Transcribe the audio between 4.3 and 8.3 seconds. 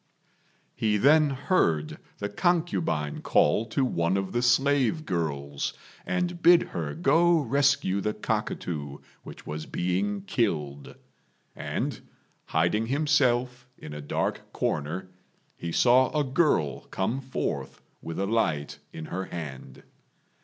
the slave girls, and bid her go rescue the